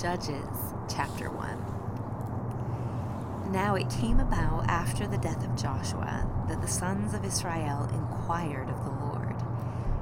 [0.00, 3.52] Judges chapter 1.
[3.52, 8.70] Now it came about after the death of Joshua that the sons of Israel inquired
[8.70, 9.36] of the Lord,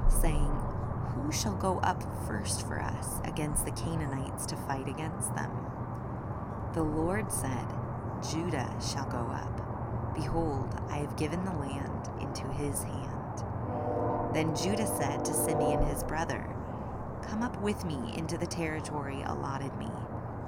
[0.09, 0.49] saying,
[1.13, 5.51] Who shall go up first for us against the Canaanites to fight against them?
[6.73, 7.67] The Lord said,
[8.31, 10.15] Judah shall go up.
[10.15, 13.43] Behold, I have given the land into his hand.
[14.33, 16.49] Then Judah said to Simeon his brother,
[17.27, 19.89] Come up with me into the territory allotted me,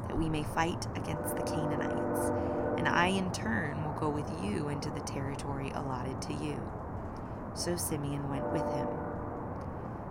[0.08, 2.32] that we may fight against the Canaanites,
[2.78, 6.62] and I in turn will go with you into the territory allotted to you.
[7.54, 8.88] So Simeon went with him.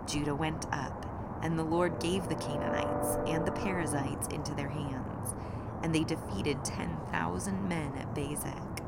[0.07, 1.05] Judah went up,
[1.41, 5.33] and the Lord gave the Canaanites and the Perizzites into their hands,
[5.81, 8.83] and they defeated ten thousand men at Bezek.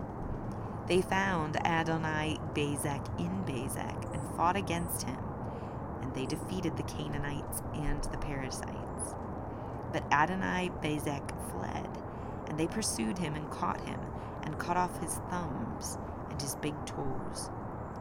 [0.88, 5.27] They found Adonai Bezek in Bezek and fought against him
[6.18, 9.14] they defeated the Canaanites and the Perizzites.
[9.94, 11.88] But Adonai Bezek fled,
[12.48, 14.00] and they pursued him and caught him,
[14.44, 16.00] and cut off his thumbs
[16.32, 17.52] and his big toes.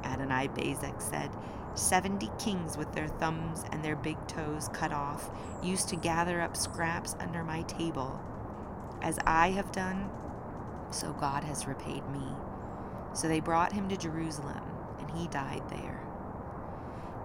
[0.02, 1.30] Adonai Bezek said,
[1.74, 5.30] Seventy kings with their thumbs and their big toes cut off
[5.62, 8.18] used to gather up scraps under my table.
[9.02, 10.08] As I have done,
[10.90, 12.26] so God has repaid me.
[13.12, 14.62] So they brought him to Jerusalem,
[15.00, 16.00] and he died there.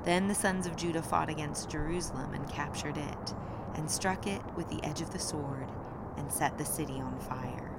[0.03, 3.33] Then the sons of Judah fought against Jerusalem and captured it,
[3.75, 5.71] and struck it with the edge of the sword,
[6.17, 7.71] and set the city on fire.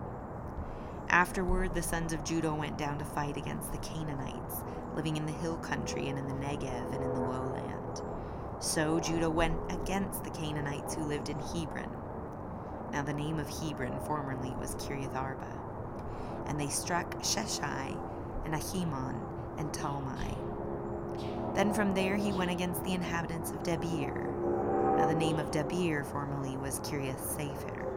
[1.09, 4.63] Afterward, the sons of Judah went down to fight against the Canaanites,
[4.95, 8.03] living in the hill country and in the Negev and in the lowland.
[8.61, 11.91] So Judah went against the Canaanites who lived in Hebron.
[12.93, 15.59] Now the name of Hebron formerly was Kiriath Arba.
[16.47, 17.99] And they struck Sheshai
[18.45, 19.21] and Ahiman
[19.59, 20.52] and Talmai
[21.55, 24.97] then from there he went against the inhabitants of Debir.
[24.97, 27.89] Now the name of Debir formerly was Kiriath Sepher.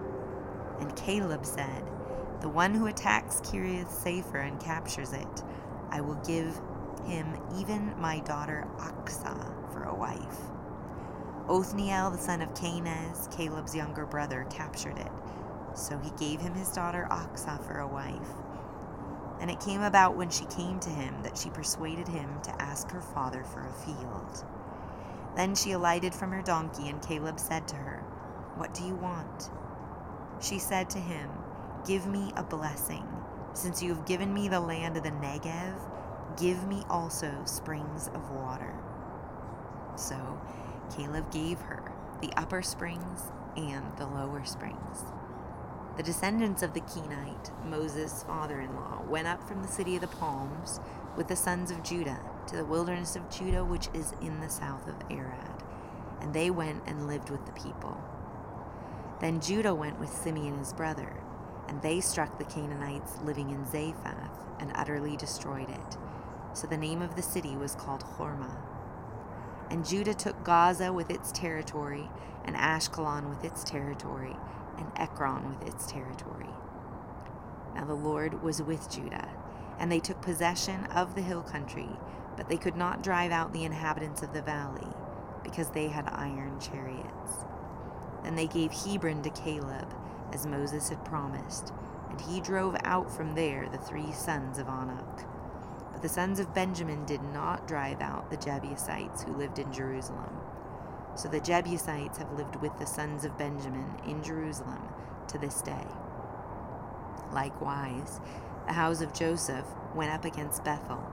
[0.80, 1.84] And Caleb said,
[2.42, 5.44] The one who attacks Kiriath Sepher and captures it,
[5.90, 6.60] I will give
[7.06, 10.40] him even my daughter Achsah for a wife.
[11.48, 15.12] Othniel, the son of Kenaz, Caleb's younger brother, captured it.
[15.76, 18.30] So he gave him his daughter Achsah for a wife.
[19.46, 22.90] And it came about when she came to him that she persuaded him to ask
[22.90, 24.44] her father for a field.
[25.36, 28.00] Then she alighted from her donkey, and Caleb said to her,
[28.56, 29.52] What do you want?
[30.42, 31.30] She said to him,
[31.86, 33.08] Give me a blessing.
[33.54, 35.76] Since you have given me the land of the Negev,
[36.42, 38.74] give me also springs of water.
[39.96, 40.42] So
[40.98, 43.22] Caleb gave her the upper springs
[43.56, 45.04] and the lower springs.
[45.98, 50.02] The descendants of the Kenite, Moses' father in law, went up from the city of
[50.02, 50.82] the palms
[51.16, 54.90] with the sons of Judah to the wilderness of Judah, which is in the south
[54.90, 55.64] of Arad.
[56.20, 57.98] And they went and lived with the people.
[59.22, 61.14] Then Judah went with Simeon his brother,
[61.70, 65.98] and they struck the Canaanites living in Zephath and utterly destroyed it.
[66.54, 68.58] So the name of the city was called Hormah.
[69.70, 72.10] And Judah took Gaza with its territory,
[72.44, 74.36] and Ashkelon with its territory,
[74.78, 76.50] and Ekron with its territory.
[77.76, 79.30] Now the Lord was with Judah,
[79.80, 81.90] and they took possession of the hill country,
[82.38, 84.88] but they could not drive out the inhabitants of the valley,
[85.44, 87.46] because they had iron chariots.
[88.24, 89.94] Then they gave Hebron to Caleb,
[90.34, 91.72] as Moses had promised,
[92.10, 95.26] and he drove out from there the three sons of Anak.
[95.92, 100.36] But the sons of Benjamin did not drive out the Jebusites who lived in Jerusalem
[101.16, 104.82] so the Jebusites have lived with the sons of Benjamin in Jerusalem
[105.30, 105.88] to this day.
[107.32, 108.20] Likewise,
[108.68, 111.04] the house of Joseph went up against Bethel,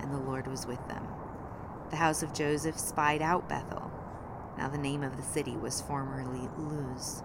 [0.00, 1.06] and the Lord was with them.
[1.90, 3.90] The house of Joseph spied out Bethel.
[4.58, 7.22] Now the name of the city was formerly Luz.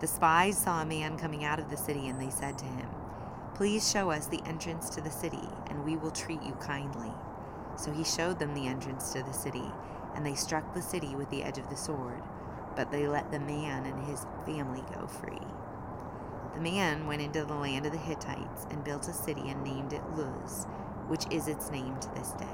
[0.00, 2.88] The spies saw a man coming out of the city, and they said to him,
[3.54, 7.12] Please show us the entrance to the city, and we will treat you kindly.
[7.76, 9.70] So he showed them the entrance to the city,
[10.14, 12.22] and they struck the city with the edge of the sword,
[12.76, 15.46] but they let the man and his family go free.
[16.54, 19.92] The man went into the land of the Hittites and built a city and named
[19.92, 20.66] it Luz,
[21.08, 22.46] which is its name to this day.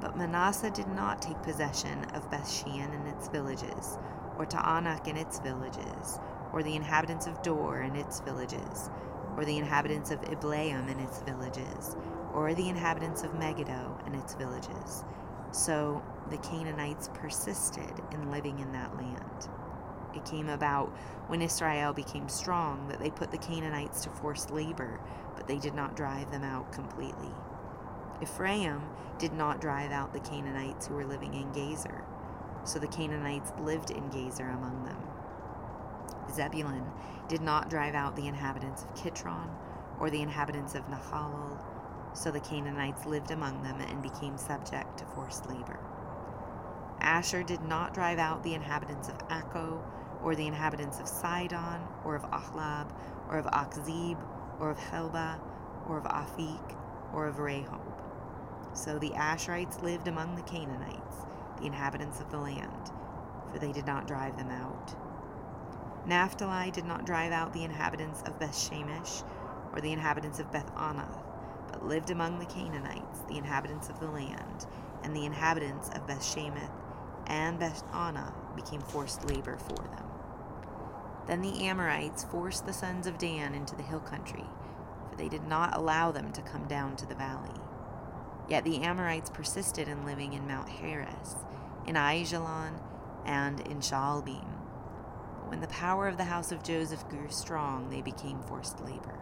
[0.00, 3.98] But Manasseh did not take possession of Bethshean and its villages,
[4.38, 6.18] or Taanach and its villages,
[6.52, 8.90] or the inhabitants of Dor and its villages,
[9.36, 11.96] or the inhabitants of Ibleam and its villages,
[12.32, 15.04] or the inhabitants of Megiddo and its villages,
[15.56, 19.48] so the Canaanites persisted in living in that land.
[20.14, 20.88] It came about
[21.28, 25.00] when Israel became strong that they put the Canaanites to forced labor,
[25.34, 27.30] but they did not drive them out completely.
[28.22, 28.82] Ephraim
[29.18, 32.02] did not drive out the Canaanites who were living in Gezer,
[32.64, 34.98] so the Canaanites lived in Gezer among them.
[36.32, 36.84] Zebulun
[37.28, 39.48] did not drive out the inhabitants of Kitron
[39.98, 41.58] or the inhabitants of Nahalol,
[42.16, 45.78] so the Canaanites lived among them and became subject to forced labor.
[47.00, 49.82] Asher did not drive out the inhabitants of Akko,
[50.22, 52.90] or the inhabitants of Sidon, or of Ahlab,
[53.28, 54.16] or of Achzib,
[54.58, 55.38] or of Helba,
[55.86, 56.76] or of Aphik,
[57.12, 57.80] or of Rehob.
[58.72, 61.26] So the Asherites lived among the Canaanites,
[61.58, 62.90] the inhabitants of the land,
[63.52, 64.94] for they did not drive them out.
[66.06, 69.22] Naphtali did not drive out the inhabitants of Bethshemesh,
[69.72, 71.25] or the inhabitants of Beth Anath,
[71.76, 74.66] but lived among the Canaanites, the inhabitants of the land,
[75.02, 76.70] and the inhabitants of Bethshemesh
[77.26, 80.04] and Beth Anath became forced labor for them.
[81.26, 84.44] Then the Amorites forced the sons of Dan into the hill country,
[85.10, 87.60] for they did not allow them to come down to the valley.
[88.48, 91.36] Yet the Amorites persisted in living in Mount Heres,
[91.86, 92.80] in Aijalon,
[93.26, 94.46] and in Shaalbim.
[95.40, 99.18] But when the power of the house of Joseph grew strong, they became forced labor.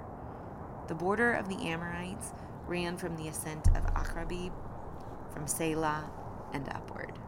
[0.87, 2.33] The border of the Amorites
[2.67, 4.53] ran from the ascent of Achrabib,
[5.33, 6.05] from Sela,
[6.53, 7.19] and upward.